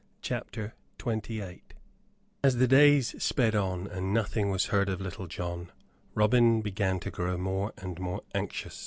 CHAPTER 0.23 0.73
XXVIII 0.99 1.61
As 2.43 2.55
the 2.55 2.65
days 2.67 3.21
sped 3.23 3.53
on 3.53 3.85
and 3.85 4.11
nothing 4.11 4.49
was 4.49 4.65
heard 4.73 4.89
of 4.89 4.99
Little 4.99 5.27
John, 5.27 5.71
Robin 6.15 6.61
began 6.63 6.99
to 7.01 7.11
grow 7.11 7.37
more 7.37 7.71
and 7.77 7.99
more 7.99 8.21
anxious. 8.33 8.79